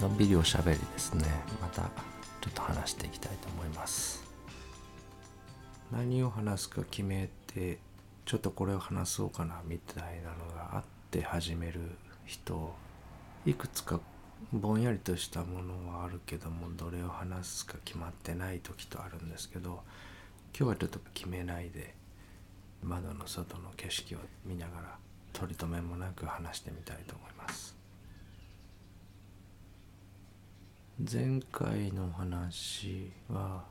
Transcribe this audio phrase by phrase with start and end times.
[0.00, 1.26] のんびりおしゃべりですね。
[1.60, 1.88] またちょ
[2.48, 4.24] っと話していきたいと思います。
[5.92, 7.78] 何を話すか決めて
[8.24, 11.80] ちょっとこれを話そうかなみたいなのがあって始める
[12.24, 12.74] 人
[13.44, 14.00] いくつか
[14.52, 19.82] ぼんやりとしたものはあるけどもどれを話すか決まってない時とあるんですけど
[20.56, 21.94] 今日はちょっと決めないで
[22.82, 24.96] 窓の外の景色を見ながら
[25.34, 27.69] 取り留めもなく話してみたいと思います。
[31.08, 33.64] 前回の話は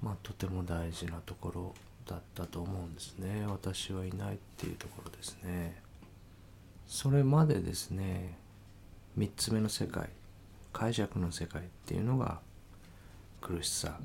[0.00, 1.74] まあとても大事なところ
[2.06, 3.44] だったと思うんですね。
[3.48, 5.82] 私はいないっていうところですね。
[6.86, 8.38] それまでですね
[9.18, 10.08] 3つ目の世界
[10.72, 12.38] 解釈の世界っていうのが
[13.40, 13.98] 苦しさ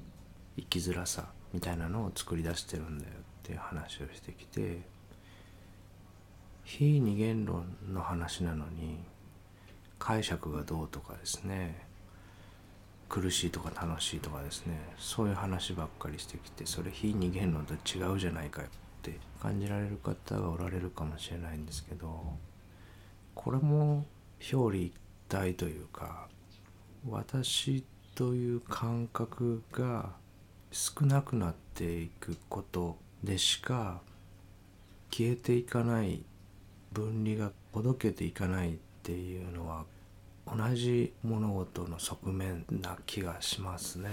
[0.56, 4.80] 生きづらさみたいなのを作り出してるんだよっていう話をしてきて
[6.64, 8.98] 非二元論の話なのに
[10.00, 11.91] 解釈がどうとかですね
[13.12, 14.80] 苦しいとか楽しいとかですね。
[14.98, 18.66] そういう話ばっかりしてきてそれ非二元論と違うじゃないかっ
[19.02, 22.24] て感じられる方がおられるかもしれないんですけど
[23.36, 24.06] これも
[24.54, 24.94] 表裏一
[25.28, 26.30] 体というか
[27.10, 27.84] 私
[28.16, 30.12] という感覚が
[30.72, 34.00] 少なくなっていくことでしか
[35.12, 36.24] 消えていかない
[36.94, 39.84] 分離がほどけていかないっていうのは
[40.48, 44.10] 同じ物事の側面な気がしますね。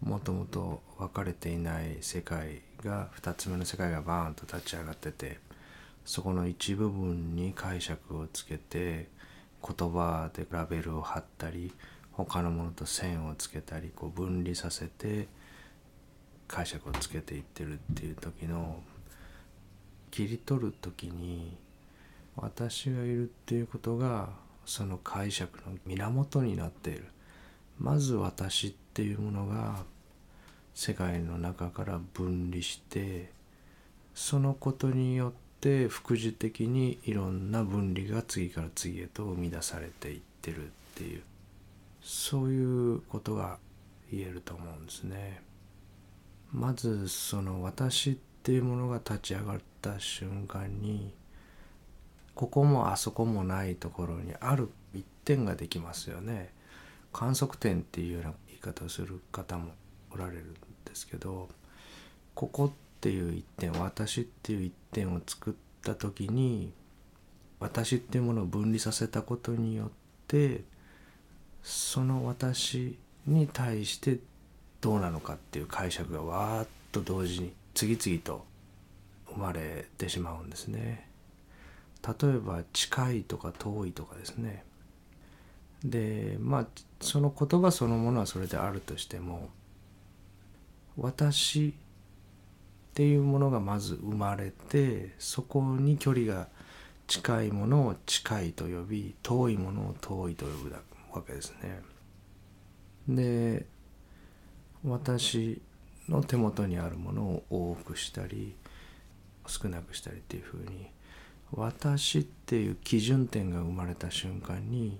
[0.00, 5.38] もともと分かれていない世界が2つ目の世界がバーンと立ち上がってて
[6.04, 9.08] そこの一部分に解釈をつけて
[9.62, 11.72] 言葉でラベルを貼ったり
[12.10, 15.28] 他のものと線をつけたりこう分離させて
[16.48, 18.82] 解釈をつけていってるっていう時の
[20.10, 21.56] 切り取る時に
[22.36, 24.30] 私がいるっていうことが
[24.64, 27.04] その解釈の源になっている
[27.78, 29.84] まず私っていうものが
[30.74, 33.30] 世界の中から分離して
[34.14, 41.22] そのことによって副次的にいろんな分離が次から次へと生み出されていってるっていう
[42.02, 43.58] そういうことが
[44.10, 45.42] 言えると思うんですね。
[46.52, 51.14] まずその私っていうものが立ち上がった瞬間に
[52.34, 56.52] ここもあそこもないところにある一点ができますよね。
[57.12, 59.72] 観測点っていうような言い方をする方も
[60.10, 60.54] おられるん
[60.84, 61.48] ですけど
[62.34, 66.72] ここっていう一点私っていう一点を作った時に
[67.60, 69.88] 私っていうものを分離させたことによっ
[70.26, 70.62] て
[71.62, 74.18] その私に対して
[74.80, 78.44] どうなのかっていう解釈がわーっと同時に次々と
[79.32, 81.11] 生まれてしまうんですね。
[82.06, 84.64] 例えば近いとか遠いとかですね
[85.84, 86.66] でまあ
[87.00, 89.50] その言葉そのものはそれであるとしても
[90.96, 96.48] 私っていうものがまず生まれてそこに距離が
[97.06, 100.76] 近いものを近いと呼び遠いものを遠いと呼ぶ
[101.12, 101.80] わけですね。
[103.08, 103.66] で
[104.84, 105.60] 私
[106.08, 108.54] の手元にあるものを多くしたり
[109.46, 110.90] 少なくしたりっていうふうに
[111.54, 114.98] 私っていう基準点が生まれた瞬間に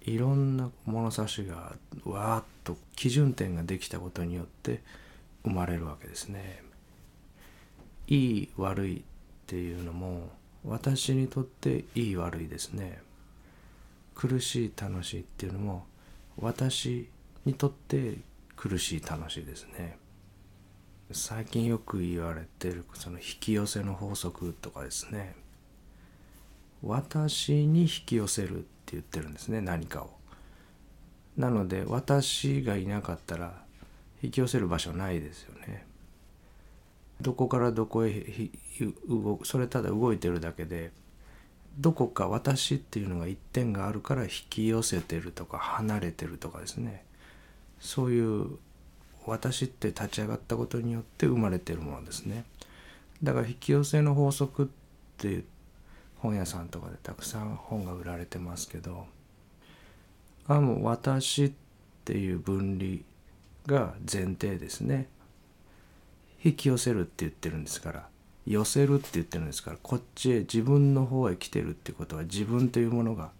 [0.00, 4.80] いろんな物差しがわーっと基準点ができたことによって
[5.44, 6.62] 生まれるわけですね。
[8.06, 9.02] いい悪いっ
[9.46, 10.30] ていうのも
[10.64, 13.00] 私にとっていい悪いですね。
[14.14, 15.84] 苦しい楽しいっていうのも
[16.38, 17.08] 私
[17.44, 18.18] にとって
[18.56, 19.98] 苦しい楽しいですね。
[21.12, 25.36] 最近よく言われてるその引き寄せの法則とかですね
[26.82, 30.10] 私に引き寄せるって言ってるんですね何かを。
[31.36, 33.62] なので私がいなかったら
[34.22, 35.84] 引き寄せる場所ないですよね。
[37.20, 38.50] どこからどこへ
[39.44, 40.92] それただ動いてるだけで
[41.78, 47.04] どこか私っていうのが一点があるから引き寄せてるとか離れてるとかですね
[47.80, 48.58] そういう
[49.26, 52.44] 私って立ち上がったことによって生まれてるものですね。
[53.22, 54.66] だから引き寄せの法則っ
[55.16, 55.42] て
[56.26, 59.06] 本屋さんとかでたくさん本が売られてますけど
[60.48, 61.52] あもう私っ
[62.04, 65.08] ていう分離が前提ですね
[66.42, 68.08] 引き寄せるって言ってるんですから
[68.44, 73.30] 寄せるって言ってるんですからこっちへ自分の方へ来てるってことは自分というものが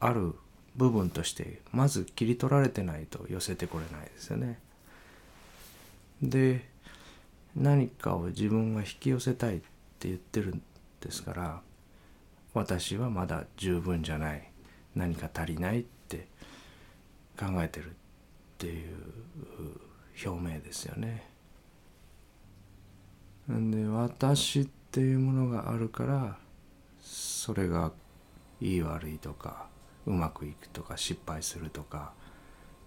[0.00, 0.34] ある
[0.74, 4.58] 部分としてまず切り取られてないと寄せてこれないですよね。
[6.20, 6.68] で
[7.54, 9.60] 何かを自分が引き寄せたいっ
[9.98, 10.62] て言ってるん
[11.00, 11.60] ですから
[12.56, 14.50] 私はまだ十分じゃない
[14.94, 16.26] 何か足りないって
[17.38, 17.92] 考えてるっ
[18.56, 18.96] ていう
[20.24, 21.28] 表明ですよね。
[23.52, 26.38] んで私っていうものがあるから
[27.02, 27.92] それが
[28.62, 29.66] いい悪いとか
[30.06, 32.14] うまくいくとか失敗するとか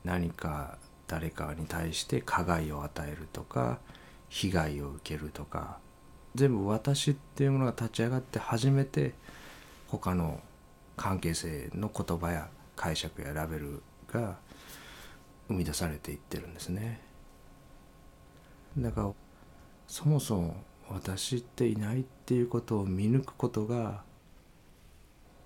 [0.03, 3.77] 何か誰かに対して加害を与えるとか
[4.29, 5.77] 被害を受けるとか
[6.33, 9.13] 全部私っていうものが立ち上がって初めて
[9.89, 10.39] 他の
[10.95, 13.81] 関係性の言葉や解釈やラベル
[14.11, 14.37] が
[15.47, 17.01] 生み出されていってるんですね。
[18.77, 19.11] だから
[19.87, 20.55] そもそも
[20.89, 24.03] 私っていないっていうことを見抜くことが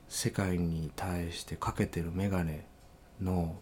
[0.10, 2.60] 世界に対してかけてる眼鏡
[3.22, 3.56] の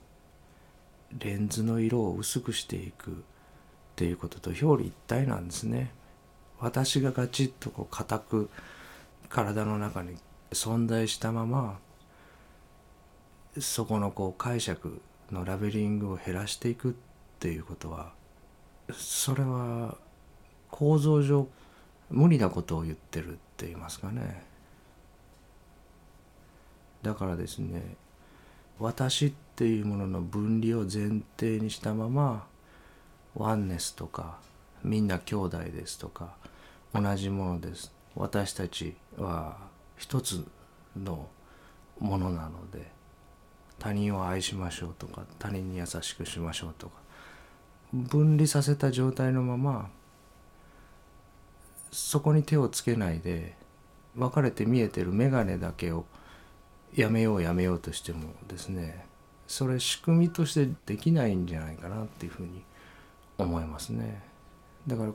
[1.19, 3.13] レンズの色を薄くしていくっ
[3.95, 5.91] ていうことと表裏一体なんですね。
[6.59, 8.49] 私がガチッとこう固く
[9.29, 10.15] 体の中に
[10.51, 11.79] 存在したまま
[13.59, 15.01] そこのこう解釈
[15.31, 16.93] のラベリングを減らしていくっ
[17.39, 18.11] ていうことは
[18.93, 19.97] それは
[20.69, 21.47] 構造上
[22.09, 24.43] 無理なことを言ってるって言いますかね。
[27.01, 27.95] だからですね
[28.79, 32.45] 私っていうものの分離を前提にしたまま
[33.35, 34.39] ワンネスとか
[34.83, 36.35] みんな兄弟ですとか
[36.93, 37.93] 同じものです。
[38.15, 39.70] 私たちは
[40.01, 40.43] 一つ
[40.97, 41.27] の
[41.99, 42.91] ものなので
[43.77, 46.93] 他人を愛しましょうとか他人に優しくしましょうとか
[47.93, 49.89] 分離させた状態のまま
[51.91, 53.55] そこに手をつけないで
[54.15, 56.05] 分かれて見えてる眼鏡だけを
[56.95, 59.05] やめようやめようとしてもですね
[59.45, 62.63] それ仕組みとしてできないんじゃないかなっていうふうに
[63.37, 64.23] 思いますね。
[64.87, 65.11] だから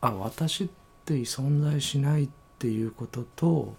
[0.00, 0.68] あ私っ
[1.04, 2.28] て存在しないっ
[2.58, 3.74] ていうことと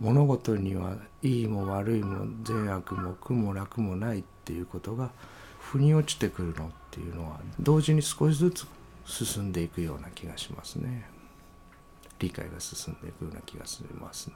[0.00, 5.10] 物事にはいいも悪いも善悪も苦も楽もないっていうことが
[5.60, 8.66] 腑に落ちてくるのっていうのは同時に少しずつ
[9.04, 11.08] 進んでいくような気がしますね。
[12.18, 14.34] 理解が進んでいくような気がしますね。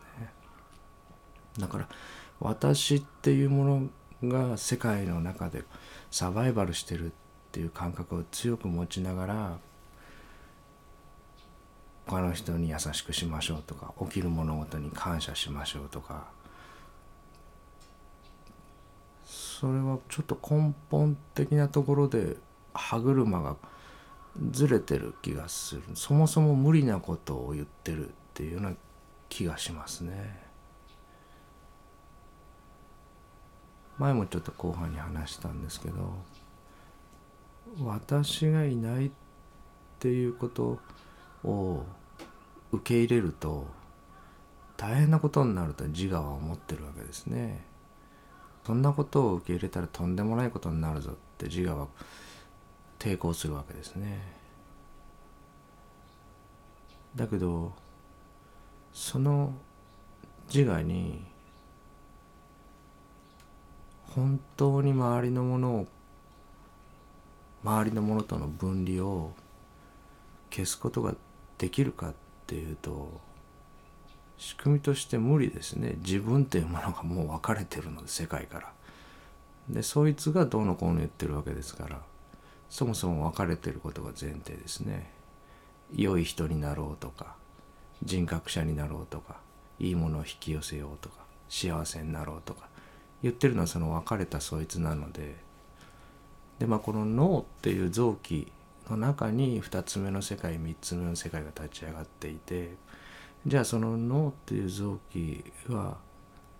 [1.58, 1.88] だから
[2.40, 3.90] 私っていうも
[4.22, 5.64] のが世界の中で
[6.10, 7.10] サバイバルしてるっ
[7.52, 9.58] ていう感覚を強く持ちながら
[12.06, 16.24] 他の人に優しくしましょうとか起きる物事に感謝しましょうとか。
[19.24, 22.36] それはちょっと根本的なところで
[22.74, 23.56] 歯車が
[24.50, 25.82] ずれてる気がする。
[25.94, 28.72] そもそも無理なことを言ってるっていうような
[29.28, 30.46] 気がしますね。
[33.98, 36.12] 前もちょっと後半に話したんですけど
[37.82, 39.10] 私がいないっ
[39.98, 40.78] ていうことを
[41.46, 41.84] を
[42.72, 43.66] 受け入れると
[44.76, 47.64] 大変なことになると自我は思ってるわけですね。
[48.66, 51.86] そんなことを受け入れたらとんでもないことになるぞって自我は
[52.98, 54.20] 抵抗するわけですね。
[57.14, 57.72] だけど
[58.92, 59.54] その
[60.52, 61.24] 自我に
[64.14, 65.86] 本当に周りのものを
[67.62, 69.32] 周りのものとの分離を
[70.50, 71.14] 消すことが
[71.58, 72.14] できるかっ
[72.46, 73.20] ていうと
[74.38, 75.94] 仕組みとして無理ですね。
[75.98, 78.72] 自分っていうものがもう分かれてるので世界から。
[79.68, 82.00] でそいつがどうのこうの言ってるわけですから
[82.70, 85.10] そもそも分かれてることが前提ですね。
[85.94, 87.36] 良い人になろうとか
[88.04, 89.36] 人格者になろうとか
[89.78, 91.16] いいものを引き寄せようとか
[91.48, 92.68] 幸せになろうとか
[93.22, 95.44] 言ってるのはその分かれたそいつなので。
[96.58, 98.50] でまあこの脳っていう臓器
[98.90, 102.74] の中に2つ目の世界3つ目の世界が立ち上がっていて
[103.46, 105.98] じゃあその脳っていう臓器は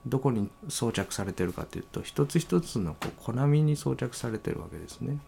[0.07, 5.19] どこに装着されてるかというと一つ一つのこう小波に装着されてるわけですね。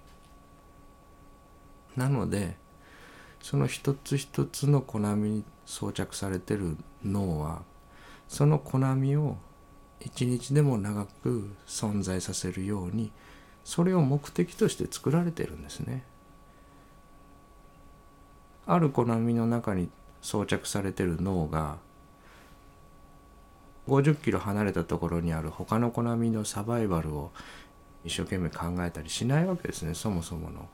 [1.97, 2.57] なので
[3.40, 7.62] その一つ一つの小波に装着されてる脳は
[8.28, 9.37] その小波を
[10.00, 13.11] 一日でも長く存在させるように
[13.64, 16.05] それを目的として作られてるんですね。
[18.70, 19.88] ある小波の中に
[20.20, 21.78] 装着されてる脳が
[23.88, 27.32] 50キロ離れたところにある他の小波のサバイバルを
[28.04, 30.68] 一生懸命考えたりしないわけですねそもそもの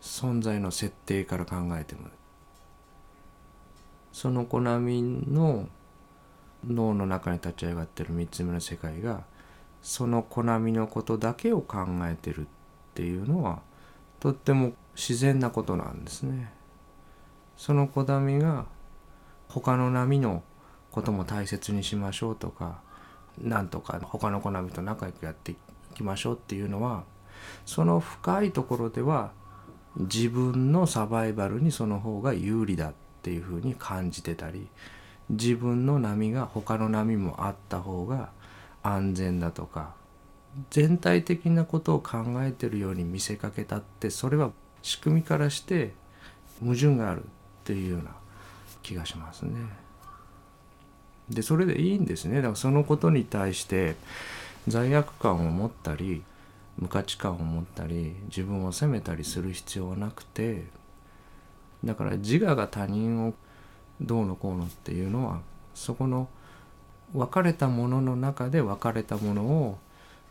[0.00, 2.02] 存在の設定から考えても
[4.12, 5.68] その小波の
[6.64, 9.24] 脳の中に立ち上がってる3つ目の世界が
[9.82, 12.44] その小波のことだけを考えてるっ
[12.94, 13.60] ていうのは
[14.20, 16.52] とっても自然なことなんですね。
[17.56, 18.66] その子波が
[19.48, 20.42] 他の波の
[20.90, 22.80] ことも大切にしましょうとか
[23.38, 25.56] なんとか他の好みと仲良くやってい
[25.94, 27.04] きましょうっていうのは
[27.66, 29.32] その深いところでは
[29.96, 34.68] 自分のサバイバルにその方が有利だっていうふうに感じてたり
[35.30, 38.30] 自分の波が他の波もあった方が
[38.82, 39.94] 安全だとか
[40.70, 45.94] 全体的なことを考えてるように見せかけたってそれは仕組みからして
[46.60, 47.24] 矛盾がある。
[47.64, 48.10] っていうような
[48.82, 49.58] 気がしますね。
[51.30, 53.96] でそれでいいんですねだからそのことに対して
[54.68, 56.22] 罪悪感を持ったり
[56.76, 60.64] 無価値観を持ったり自分を責めたりする必要はなくて
[61.82, 63.32] だから自我が他人を
[64.02, 65.40] どうのこうのっていうのは
[65.74, 66.28] そこの
[67.14, 69.78] 分かれたものの中で分かれたものを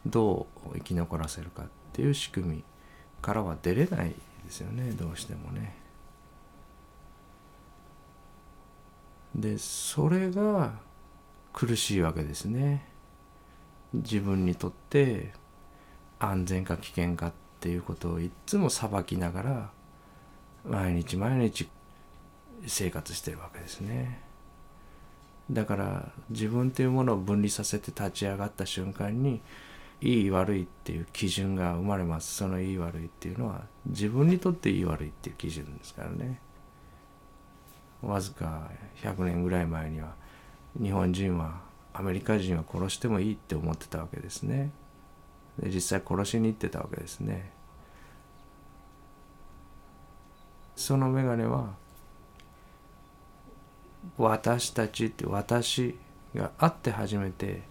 [0.05, 2.63] どう生き残らせるかっていう仕組み
[3.21, 4.13] からは出れない
[4.45, 5.82] ですよねどうしてもね。
[9.35, 10.73] でそれが
[11.53, 12.85] 苦しいわけですね。
[13.93, 15.33] 自分にとって
[16.19, 19.69] 安全か危険かっていうことをいっつも裁きながら
[20.67, 21.67] 毎日毎日
[22.65, 24.19] 生活してるわけですね。
[25.51, 29.41] だから自分というものを分離させて立ち上がった瞬間に
[30.01, 36.39] いい悪いっていう基準が生まれますそのいい悪いっていうのは自分にとっていい悪いっていう基準ですからね
[38.03, 38.69] わずか
[39.01, 40.13] 100年ぐらい前には
[40.81, 41.61] 日本人は
[41.93, 44.71] アメリカ人は殺してもいいって思ってたわけですね
[45.59, 47.51] で実際殺しに行ってたわけですね
[50.75, 51.75] その眼鏡は
[54.17, 55.95] 私たちって私
[56.35, 57.61] があって初めて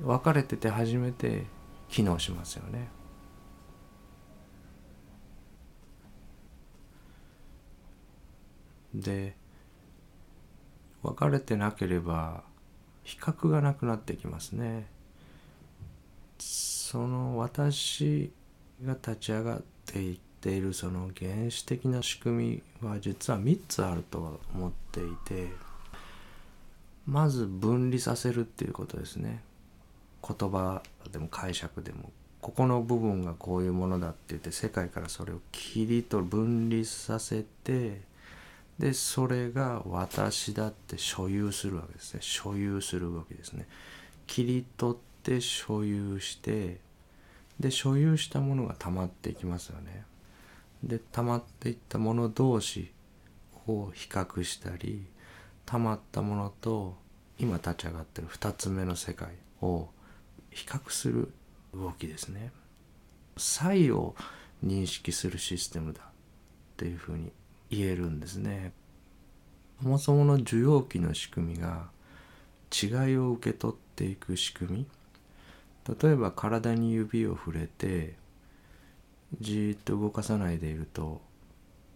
[0.00, 1.46] 分かれてて初めて
[1.88, 2.88] 機能しますよね。
[8.94, 9.34] で
[11.06, 12.42] 分かれてなければ
[13.04, 14.86] 比較がなくなってきますね。
[16.38, 18.32] その私
[18.84, 25.48] が立ち上がっていっているその原始的な仕組みは実は3つあると思っていて
[27.06, 29.42] まず分離させるっていうことですね。
[30.26, 30.82] 言葉
[31.12, 32.10] でも解釈でも
[32.40, 38.00] ここの部分がこういうものだって言って世界からそれを切りと分離させて
[38.78, 42.20] でそれが私だって所有するわけですね。
[42.22, 43.66] 所有する動きですね。
[44.26, 46.80] 切り取って所有して
[47.58, 50.04] で所有したものが溜まっていきますよね。
[50.82, 52.92] で溜まっていったもの同士
[53.66, 55.06] を比較したり
[55.64, 56.96] 溜まったものと
[57.38, 59.30] 今立ち上がってる2つ目の世界
[59.62, 59.88] を
[60.50, 61.32] 比較する
[61.74, 62.52] 動きですね。
[63.38, 64.14] 差異を
[64.64, 66.04] 認識するシステムだっ
[66.76, 67.32] ていうふうに
[67.70, 68.72] 言えるんですね。
[69.82, 71.88] そもそもの受容器の仕組みが
[72.72, 74.86] 違いを受け取っていく仕組み。
[76.00, 78.16] 例えば体に指を触れて
[79.40, 81.20] じーっと動かさないでいると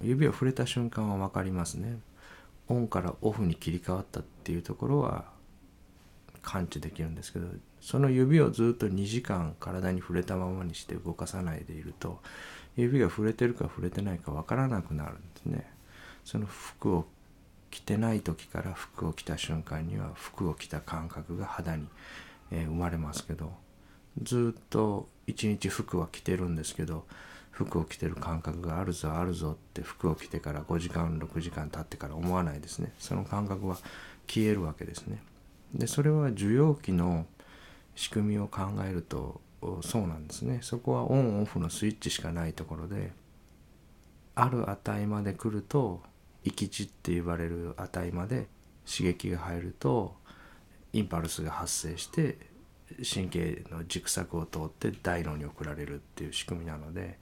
[0.01, 1.99] 指を触れた瞬間は分かりますね。
[2.69, 5.25] オンからオフに切り替わったっていうところは
[6.43, 7.47] 感知できるんですけど
[7.81, 12.21] その指をずっと2時間体に触れたままにして動かさないでいると
[12.77, 15.71] 指が触れてるか触れてないか分からなくなるんですね。
[16.25, 17.07] その服を
[17.71, 21.87] 着てない時から服を着た瞬間には服を着た感覚が肌に、
[22.51, 23.53] え、生まれますけど
[24.23, 27.05] ずっと一日服は着てるんですけど
[27.53, 33.77] 服を着てる感覚があるぞあるぞって服を着てから5時間6時間経ってから思わないですねその感覚は
[34.27, 35.23] 消えるわけですね
[35.75, 37.27] でそれは受容器の
[37.95, 39.41] 仕組みを考えると
[39.83, 40.61] そうなんですね。
[40.63, 43.13] そこはオンオフのスイッチしかないところで
[44.35, 46.03] ある値まで来ると
[46.45, 48.47] 域値って言われる値まで
[48.91, 50.15] 刺激が入ると
[50.93, 52.39] インパルスが発生して
[53.15, 57.19] 神経の軸索を通って大脳に送られるっていう仕組みなので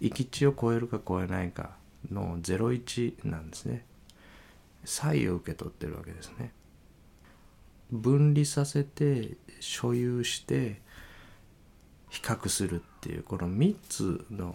[0.00, 1.76] 域値を超えるか超えないか
[2.10, 3.84] の01なんですね。
[4.84, 6.52] 差異を受け取ってるわけですね。
[7.92, 10.80] 分離させて所有して
[12.12, 14.54] 比較するっていうこの3つの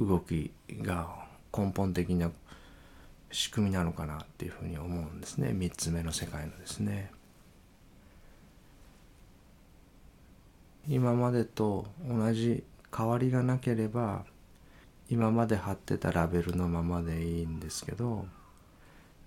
[0.00, 0.50] 動き
[0.82, 1.08] が
[1.56, 2.32] 根本的な
[3.30, 7.12] 仕組みなのかなっていうふうに思うんですね3つ目の世界のですね。
[10.88, 12.64] 今までと同じ
[12.96, 14.24] 変わりがなければ
[15.10, 18.26] 今まで貼ってたラベルのままでいいんですけど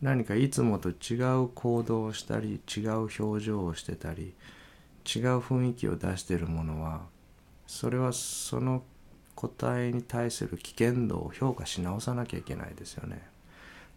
[0.02, 4.34] 何かいつもと違う行動をしたり違う表情をしてたり
[5.06, 7.02] 違う雰囲気を出しているものは
[7.72, 8.84] それはその
[9.34, 13.26] 個体に対する危険度を評価し直さなきゃいけないですよね。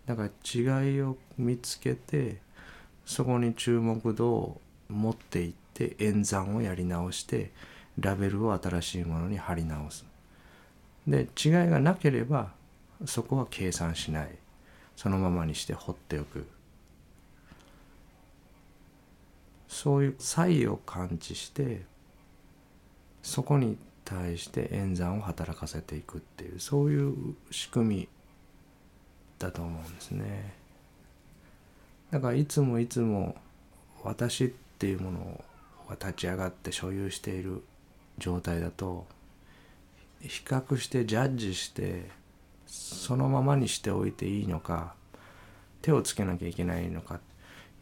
[0.07, 2.41] だから違いを見つけて
[3.05, 7.51] そこに注目度を持っていって演算をやり直して
[7.99, 10.07] ラベルを新しいものに貼り直す。
[11.09, 12.53] で違いがなければ
[13.07, 14.29] そこは計算しない
[14.95, 16.47] そのままにして放っておく
[19.67, 21.93] そういう差異を感知して
[23.25, 28.09] そこに対して演算を働かせていくっていうそういう仕組み
[29.39, 30.53] だと思うんですね。
[32.11, 33.35] だからいつもいつも
[34.05, 35.45] 私っていうもの
[35.89, 37.65] が立ち上がって所有している
[38.19, 39.07] 状態だと
[40.21, 42.11] 比較してジャッジして
[42.67, 44.95] そのままにしておいていいのか
[45.81, 47.21] 手をつけなきゃいけないのか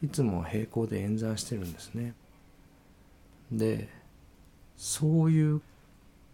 [0.03, 2.15] いつも平行で演算してるんですね。
[3.51, 4.02] で
[4.77, 5.61] そういう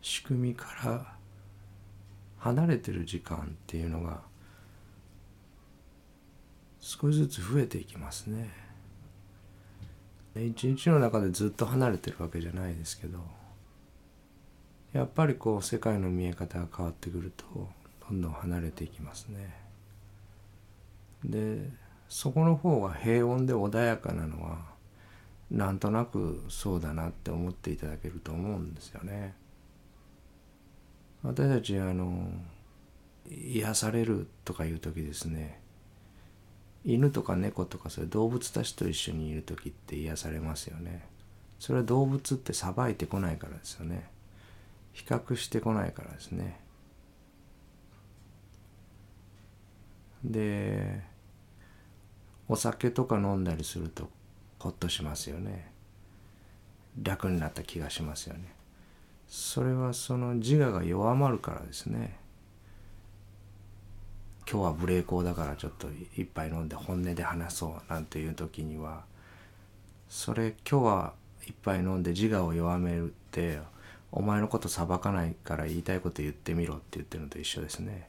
[0.00, 1.14] 仕組みから
[2.38, 4.20] 離れてる時間っていうのが
[6.80, 8.48] 少しずつ増えていきますね。
[10.36, 13.18] 一日の中でずっと離れてるわけじゃないですけど
[14.92, 17.44] やっぱりこう世界の見え方が変わってくると
[18.08, 19.54] どんどん離れていきますね。
[21.24, 21.68] で
[22.08, 24.77] そこの方が平穏で穏やかなのは
[25.50, 29.34] なんとなくそうだなって思っていただけると思うんですよね。
[31.22, 32.30] 私たちあの
[33.28, 35.60] 癒されるとかいう時ですね
[36.84, 41.06] 犬とか猫とかそういう動物たちと一緒にいる時って癒されますよね。
[41.58, 44.08] それは動物ってさばいてこないからですよね。
[44.92, 46.60] 比較してこないからですね。
[50.24, 51.02] で
[52.48, 54.08] お酒とか飲んだりすると
[54.58, 55.70] ほっとしますよね。
[57.02, 58.52] 楽になった気がしますよね。
[59.28, 62.16] それはその自我が弱まるからですね。
[64.50, 69.04] 今日は無礼講だからちょっと一杯飲んで本音で話そうなんていう時には
[70.08, 71.12] それ今日は
[71.46, 73.58] 一杯飲んで自我を弱めるって
[74.10, 78.08] お前のこと裁かないから言いたいこと言ってみろって言ってるのと一緒ですね。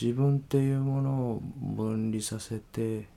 [0.00, 3.08] 自分っていうものを分離させて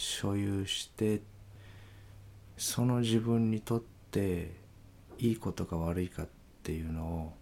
[0.00, 1.22] 所有して
[2.56, 3.82] その自分にとっ
[4.12, 4.52] て
[5.18, 6.28] いいことか悪いかっ
[6.62, 7.32] ていうのを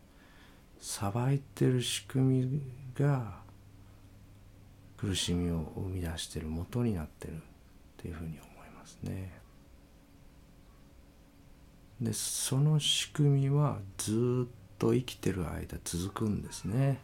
[0.80, 2.62] さばいてる仕組み
[2.98, 3.40] が
[4.96, 7.36] 苦しみを生み出してる元になってるっ
[7.98, 9.38] ていうふうに思いますね。
[12.00, 17.00] でその仕組みはずっと生きてる間続くんですね。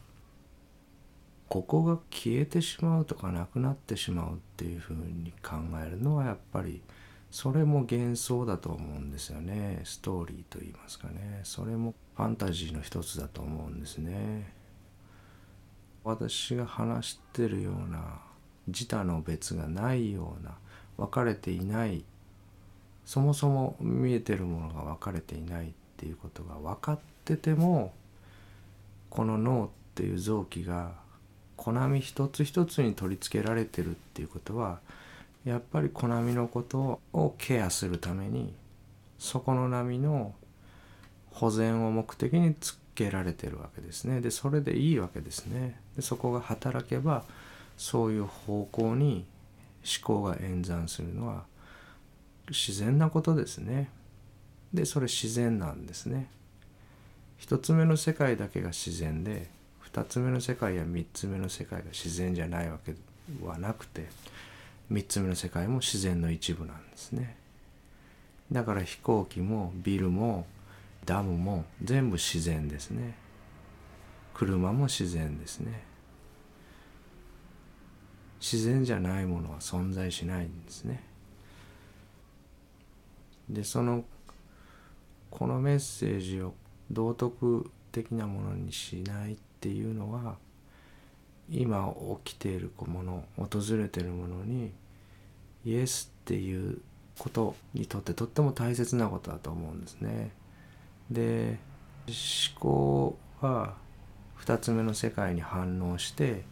[1.52, 6.80] ここが消えてしまうとかなくなってしまうっていうふうに考えるのはやっぱり
[7.30, 9.82] それも幻想だと思うんですよね。
[9.84, 11.40] ストーリーと言いますかね。
[11.42, 14.50] それもファンタジーの一つだと思うんですね。
[16.04, 18.22] 私が話してるような
[18.66, 20.54] 自他の別がないような
[20.96, 22.02] 分かれていない
[23.04, 27.92] そもそも見えてるものが分かれていないっていうことが分かってても
[29.10, 31.02] この脳っていう臓器が
[31.62, 34.80] コナミ一つ一つに取り付けられてるっていうことは
[35.44, 38.52] やっぱりコナミのことをケアするために
[39.16, 40.34] そこの波の
[41.30, 44.20] 保全を目的につけられてるわけですね。
[44.20, 45.78] でそれでいいわけですね。
[45.94, 47.22] でそこが働けば
[47.76, 49.24] そういう方向に
[49.84, 51.44] 思考が演算するのは
[52.48, 53.88] 自然なことですね。
[54.74, 56.28] でそれ自然なんですね。
[57.38, 59.61] 一つ目の世界だけが自然で
[59.92, 62.94] 2つ目の世界や3つ目の世界が自然じゃないわけ
[63.44, 64.08] はなくて
[64.90, 67.36] 3つ目の世界も自然の一部なんですね。
[68.50, 70.46] だから飛行機もビルも
[71.04, 73.14] ダムも全部自然ですね。
[74.34, 75.84] 車も自然ですね。
[78.40, 81.02] 自然じゃないものは存在しないんですね。
[83.48, 84.04] でその
[85.30, 86.54] このメッセージを
[86.90, 90.38] 道徳的なものにしないっていうのは
[91.48, 91.94] 今
[92.24, 94.72] 起きているもの訪れているものに
[95.64, 96.80] イエスっていう
[97.16, 100.32] ことにとってとっても大切なことだと思うんですね。
[101.12, 101.60] で
[102.08, 103.74] 思考は
[104.40, 106.42] 2つ目の世界に反応して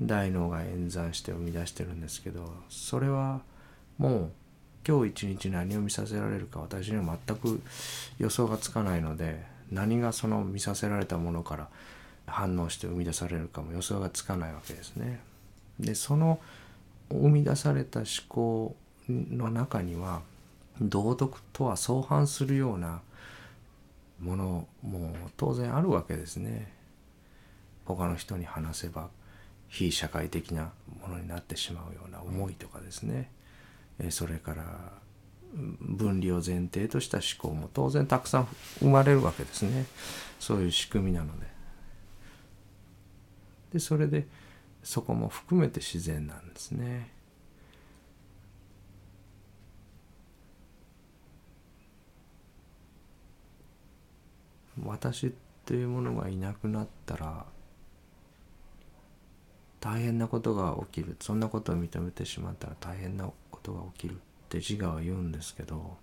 [0.00, 3.42] 大脳が演算して生み出してるんですけどそれは
[3.98, 4.32] もう
[4.84, 7.62] 今日一日何を見させられるか私には全く
[8.18, 11.68] 予想がつかないので何がその見させられたものから
[12.26, 15.20] 反応して生み出されるかも予想がつかないわけですね。
[15.78, 16.40] でその
[17.10, 18.76] 生み出された思考
[19.08, 20.22] の中には
[20.80, 23.00] 道徳とは相反するような
[24.20, 26.72] ものも当然あるわけですね。
[27.84, 29.08] 他の人に話せば
[29.68, 33.30] 非社会的なものになってしまうような思いとかですね
[34.10, 34.64] それから
[35.80, 38.48] 分離を前提とした思考も当然たくさん
[38.80, 39.86] 生まれるわけですね
[40.38, 41.52] そういう仕組みなので。
[43.72, 44.26] でそれで
[44.82, 47.10] そこも含めて自然なんですね。
[54.84, 55.30] 私っ
[55.64, 57.44] ていうものがいなくなったら
[59.80, 64.16] 大変なことが起きるそんなことを認めてしまったら大変なことが起きるっ
[64.48, 65.96] て自我は言うんですけど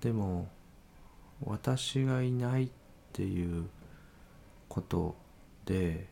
[0.00, 0.48] でも
[1.44, 2.68] 私がいないっ
[3.12, 3.68] ていう
[4.68, 5.16] こと
[5.68, 6.08] で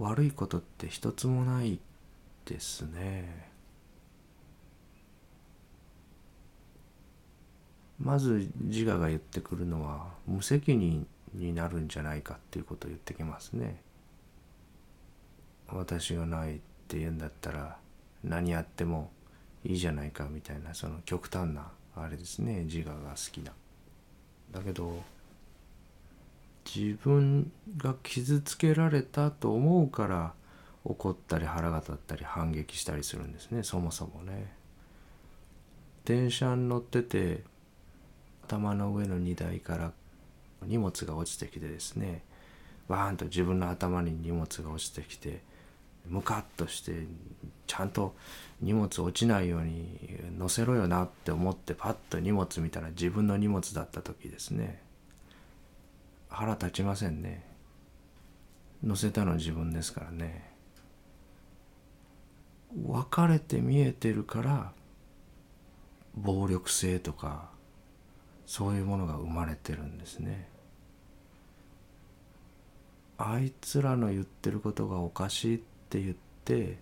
[0.00, 1.78] 悪いことって一つもない
[2.44, 3.48] ですね。
[8.00, 13.80] まず自我が言ってくるのは無責任になるんじゃないかっていうことを言ってきますね。
[15.68, 17.78] 私がないって言うんだったら
[18.24, 19.12] 何やっても
[19.62, 23.52] いいじゃないかみたいなその極端なあれですね自我が好きな。
[24.50, 25.13] だけど
[26.64, 30.32] 自分が傷つけられたと思うから
[30.84, 34.52] 怒ったり腹が立ったり反撃したりするんですねそもそもね。
[36.04, 37.42] 電車に乗ってて
[38.46, 39.92] 頭の上の荷台から
[40.62, 42.22] 荷物が落ちてきてですね
[42.88, 45.40] バーンと自分の頭に荷物が落ちてきて
[46.06, 47.06] ムカッとして
[47.66, 48.14] ちゃんと
[48.60, 49.98] 荷物落ちないように
[50.38, 54.83] 乗せろよなって思ってパッと荷物見たら自分の荷物だった時ですね
[56.34, 57.44] 腹立ちませんね。
[58.82, 60.52] 乗せたの自分ですからね。
[62.74, 64.72] 分かれて見えてるから
[66.16, 67.50] 暴力性とか
[68.46, 70.48] そういうものが生まれてるんですね。
[73.16, 76.78] あいつらの言ってることがおかしいって言って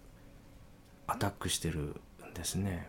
[1.07, 2.89] アタックしてるんですね。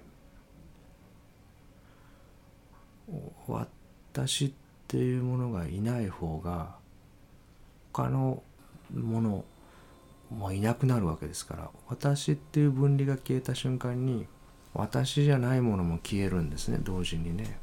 [3.47, 4.53] 私
[4.93, 6.75] っていうものがいない方が
[7.91, 8.43] 他の
[8.93, 9.43] もの
[10.29, 14.27] もいなくなるわけですから私っていう分離が消えた瞬間に
[14.71, 17.57] 私じゃないものも消えるんですね同時にね。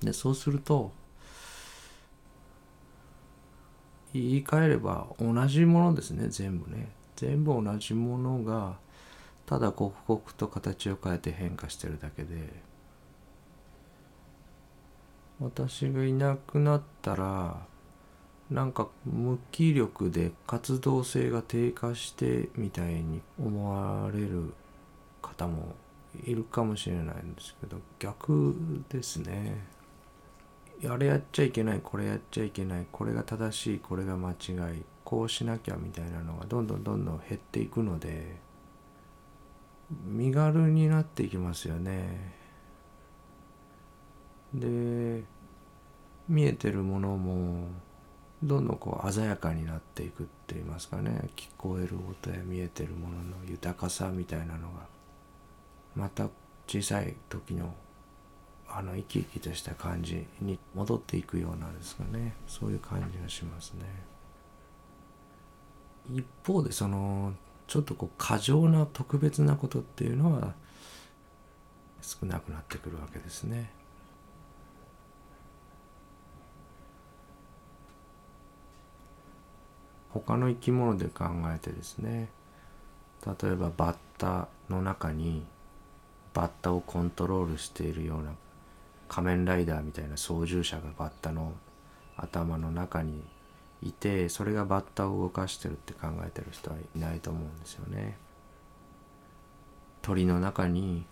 [0.00, 0.90] でそうすると
[4.14, 8.78] 言い換えれば同じものですね全部ね全部同じものが
[9.44, 12.64] ただ刻々と形を変えて変化してるだけで
[15.40, 17.56] 私がいなくなったら
[18.50, 24.54] なんか無気力で活動性が低下してみたいに思われる
[25.20, 25.74] 方も
[26.24, 28.54] いるかもしれないんですけど逆
[28.88, 29.66] ですね。
[30.88, 38.36] あれやっちゃいけないこれやっちゃいけないこれが正しいこれが間違いこうしなきゃみたいなのがどんどんどんどん減っていくので
[40.04, 42.35] 身軽になっていきますよね。
[44.60, 45.22] で
[46.28, 47.68] 見えてるものも
[48.42, 51.30] どんどんこう鮮やかになっていくって言いますかね。
[51.36, 54.96] 聞こえる音や見えてるものの豊かさみたいなのが。
[55.96, 56.28] また
[56.66, 57.74] 小さい時の
[58.68, 62.34] あの生き生きとした感じに戻っていくようなんですかね。
[62.46, 63.84] そういう感じがしますね。
[66.12, 67.32] 一方でその
[67.66, 70.54] ちょっとこう過剰な特別なことっていうのは
[72.02, 73.70] 少なくなってくるわけですね。
[80.20, 81.24] 他の生き物で考
[81.54, 82.28] えてですね
[83.26, 85.44] 例えばバッタの中に
[86.34, 88.32] バッタをコントロールしているような
[89.08, 91.52] 仮面ライダーみたいな操縦者がバッタの
[92.16, 93.22] 頭の中に
[93.82, 98.16] いてそれがバッタを動かしてるって考えてる人はいないと思うんですよね。
[100.02, 101.04] 鳥の中に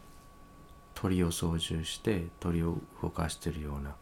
[0.95, 3.95] 鳥を操縦して鳥を動かしてるような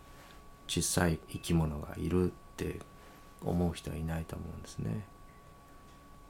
[0.68, 2.80] 小さい生き物がいるって
[3.50, 5.04] 思う人はいないと思うんですね。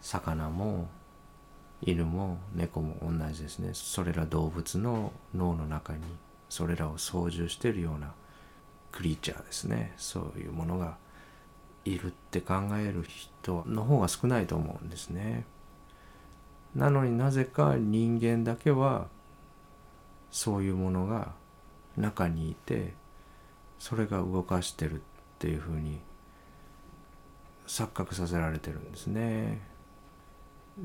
[0.00, 0.88] 魚も
[1.80, 3.70] 犬も猫も同じですね。
[3.74, 6.00] それら動物の脳の中に
[6.48, 8.12] それらを操縦しているような
[8.92, 10.96] クリーチャーですねそういうものが
[11.84, 15.44] いるって考える人の方が少ないと思うんですね。
[16.76, 19.08] なのになぜか人間だけは
[20.30, 21.32] そういうものが
[21.96, 22.94] 中にいて
[23.78, 24.98] それが動かしてるっ
[25.38, 25.98] ていうふうに
[27.72, 29.62] 錯覚させられてるんですね。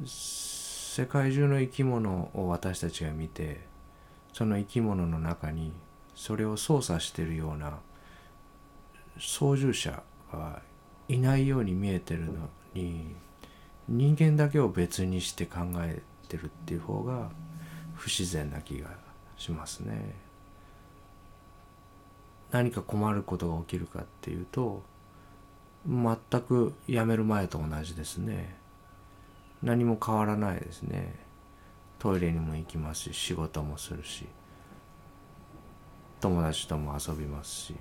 [0.05, 3.65] 世界中の生き物を私たちが見て
[4.31, 5.73] その生き物の中に
[6.15, 7.79] それを操作しているような
[9.19, 10.61] 操縦者は
[11.09, 13.15] いないように見えてるのに
[13.89, 17.29] 人間だけを別にして考えてるっていう方が
[17.95, 18.91] 不自然な気が
[19.35, 20.15] しますね。
[22.49, 24.83] 何か困ることが起きるかっていうと
[25.85, 28.55] 全く辞める前と同じですね。
[29.61, 31.27] 何も変わらないですね。
[31.99, 34.27] トイレにも行きますし仕事もするし
[36.19, 37.75] 友達とも遊びますし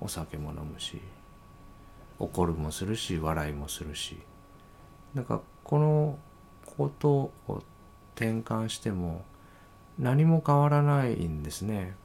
[0.00, 1.00] お酒も飲むし
[2.18, 4.18] 怒るもするし笑いもするし
[5.14, 6.18] なんかこの
[6.64, 7.32] ことを
[8.14, 9.24] 転換しても
[9.98, 11.96] 何も変わらないんですね。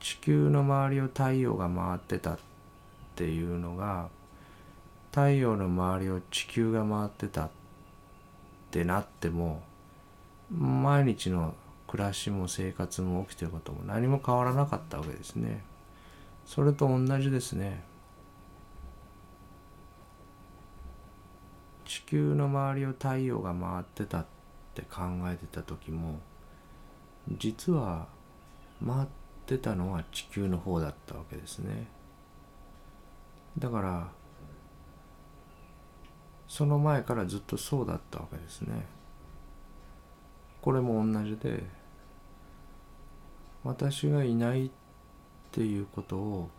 [0.00, 2.38] 地球の周りを太陽が回ってたっ
[3.14, 4.08] ていうのが
[5.10, 7.50] 太陽の周りを地球が回ってたっ
[8.70, 9.62] てなっても
[10.50, 11.54] 毎日の
[11.86, 15.62] 暮らしも生活も起きてることも何も変わらなかったわけですね。
[16.46, 17.84] それと同じですね。
[21.84, 24.26] 地球の周りを太陽が回ってたっ
[24.74, 26.20] て考えてた時も
[27.36, 28.06] 実は
[28.84, 29.19] 回って
[29.58, 31.86] たのは地球の方だったわけですね。
[33.58, 34.08] だから
[36.48, 38.86] その前からずっとそうだったわけですね。
[40.62, 41.64] これも同じで
[43.64, 44.70] 私がいないっ
[45.52, 46.50] ていうことを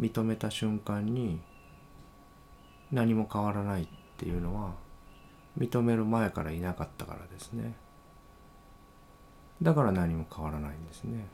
[0.00, 1.40] 認めた瞬間に
[2.90, 4.72] 何も変わらないっていうのは
[5.58, 7.74] 認める前からいなかったからですね。
[9.62, 11.26] だから何も変わらないんですね。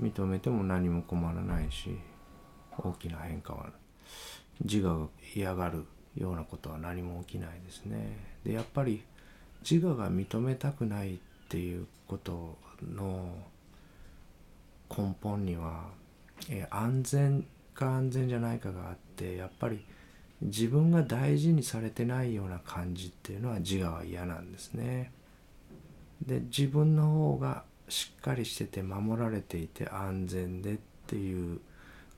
[0.00, 1.96] 認めても何も困らないし
[2.78, 3.70] 大きな変化は
[4.62, 5.84] 自我が嫌がる
[6.16, 9.02] ようなことは何も起きないですねでやっぱり
[9.68, 12.56] 自我が認めたくないっていうこと
[12.94, 13.34] の
[14.88, 15.88] 根本には、
[16.48, 19.84] え安全か安全じゃないかがあってやっぱり
[20.40, 25.12] 自分が大事にされてないような感じっていうのは自我は嫌なんですね。
[26.24, 31.60] で自分の方がしっかりしてて守られていて安全でっていう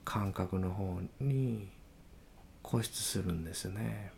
[0.04, 1.68] 感覚の方に
[2.62, 4.12] 固執するんですね。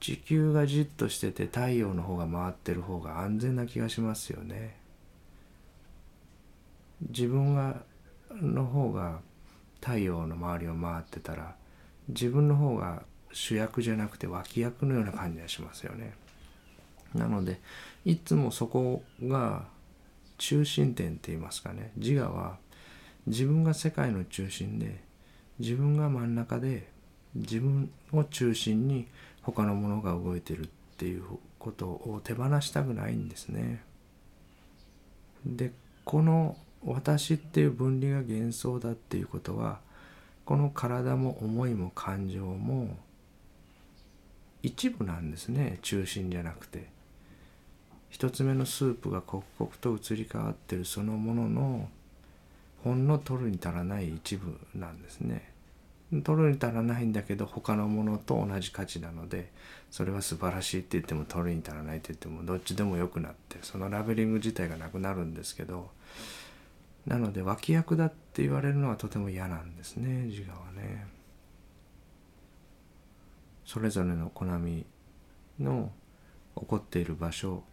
[0.00, 4.76] 地球がじっとしてて太陽の方が回ってる方が安全な気がしますよね。
[7.10, 7.82] 自分が
[8.30, 9.20] の方が
[9.80, 11.54] 太陽の周りを回ってたら
[12.08, 13.02] 自分の方が
[13.32, 16.14] 主役じゃなくて脇役のような感じがしますよね。
[17.14, 17.60] なので
[18.04, 19.66] いつもそこが
[20.38, 21.92] 中心点って言いますかね。
[21.96, 22.58] 自我は
[23.26, 25.00] 自分が世界の中心で
[25.58, 26.88] 自分が真ん中で
[27.34, 29.08] 自分を中心に
[29.42, 31.24] 他のものが動いてるっていう
[31.58, 33.82] ことを手放したくないんですね。
[35.44, 35.72] で
[36.04, 39.80] この私っていう分離が幻想だっていうことは
[40.44, 42.96] この体も思いも感情も
[44.62, 45.78] 一部なんですね。
[45.82, 46.95] 中心じゃなくて。
[48.10, 51.88] 一つ目のスープが刻々と移り変わってるそのものの
[52.84, 55.50] ほんの取るに足らない一部なんですね
[56.22, 59.50] 取るに足らないんだけど他のものと同じ価値なので
[59.90, 65.90] それは素晴らしいって言っても取るに足らないって言ってもどっちでもよくなってそのラベリング自体がなくなるんですけど
[67.06, 71.16] なので脇役だって言われるのはとても嫌なんですね自我はね。
[73.66, 74.86] それぞれの好み
[75.58, 75.90] の
[76.56, 77.64] 起こっている場所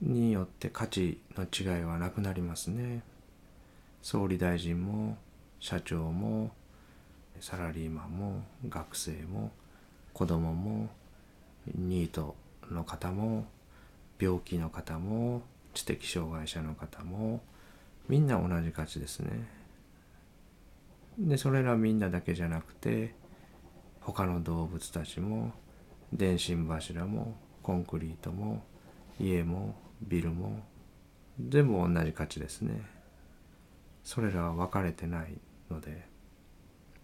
[0.00, 3.02] によって価値の違いはなくなりますね。
[4.02, 5.16] 総理大臣も
[5.58, 6.52] 社長も
[7.40, 9.50] サラリーマンも学生も
[10.12, 10.88] 子供も
[11.74, 12.36] ニート
[12.70, 13.46] の方も
[14.18, 15.42] 病気の方も
[15.74, 17.42] 知的障害者の方も
[18.08, 19.48] みんな同じ価値ですね。
[21.18, 23.14] でそれらみんなだけじゃなくて
[24.00, 25.52] 他の動物たちも
[26.12, 28.62] 電信柱もコンクリートも
[29.18, 30.62] 家もビルも
[31.48, 32.80] 全部同じ価値ですね。
[34.04, 35.34] それらは分かれてない
[35.68, 36.06] ので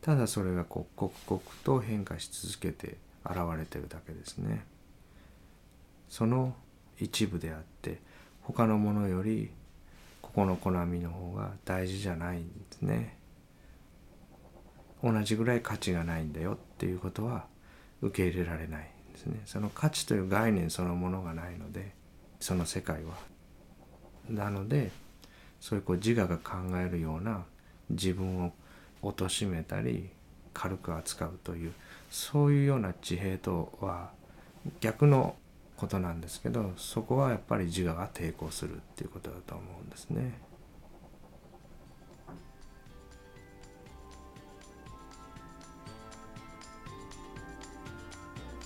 [0.01, 4.65] ただそれが刻々と変化し続けて現れてるだけですね。
[6.09, 6.55] その
[6.99, 8.01] 一部であって
[8.43, 9.51] 他のものより
[10.21, 13.17] ここの好みの方が大事じゃないんですね。
[15.03, 17.47] 同じぐらい価値がないんだよっていうことは
[18.01, 19.41] 受け入れられないんですね。
[19.47, 21.95] その価値という概念そのものがないので
[22.43, 23.15] その世界は。
[24.29, 24.91] なので
[25.61, 27.45] そういうこう自我が考えるような
[27.91, 28.53] 自分を
[29.03, 30.11] 貶めたり
[30.53, 31.73] 軽く扱うという
[32.11, 34.11] そういうような地平とは
[34.81, 35.37] 逆の
[35.77, 40.33] ことなんですけどそこはやっぱり自我が抵抗するっていうことだと思うんですね。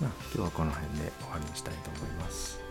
[0.01, 2.66] まあ、今日はこの辺で終わりにしたいと思います。